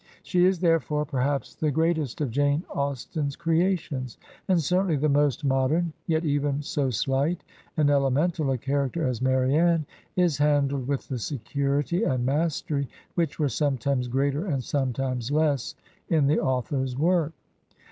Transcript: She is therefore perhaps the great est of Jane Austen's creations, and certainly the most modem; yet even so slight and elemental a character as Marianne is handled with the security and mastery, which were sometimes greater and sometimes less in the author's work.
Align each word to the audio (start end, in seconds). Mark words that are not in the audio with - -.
She 0.23 0.45
is 0.47 0.57
therefore 0.57 1.05
perhaps 1.05 1.53
the 1.53 1.69
great 1.69 1.99
est 1.99 2.21
of 2.25 2.31
Jane 2.31 2.63
Austen's 2.71 3.35
creations, 3.35 4.17
and 4.47 4.59
certainly 4.59 4.95
the 4.95 5.07
most 5.09 5.45
modem; 5.45 5.93
yet 6.07 6.25
even 6.25 6.63
so 6.63 6.89
slight 6.89 7.43
and 7.77 7.87
elemental 7.87 8.49
a 8.49 8.57
character 8.57 9.05
as 9.07 9.21
Marianne 9.21 9.85
is 10.15 10.39
handled 10.39 10.87
with 10.87 11.07
the 11.07 11.19
security 11.19 12.03
and 12.03 12.25
mastery, 12.25 12.89
which 13.13 13.37
were 13.37 13.47
sometimes 13.47 14.07
greater 14.07 14.47
and 14.47 14.63
sometimes 14.63 15.29
less 15.29 15.75
in 16.09 16.25
the 16.25 16.39
author's 16.39 16.97
work. 16.97 17.33